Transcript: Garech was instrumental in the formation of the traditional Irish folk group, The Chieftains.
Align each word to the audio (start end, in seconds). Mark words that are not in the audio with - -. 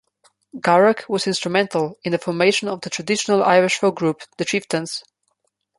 Garech 0.57 1.07
was 1.07 1.27
instrumental 1.27 1.93
in 2.03 2.11
the 2.11 2.17
formation 2.17 2.67
of 2.67 2.81
the 2.81 2.89
traditional 2.89 3.43
Irish 3.43 3.77
folk 3.77 3.93
group, 3.97 4.23
The 4.37 4.45
Chieftains. 4.45 5.03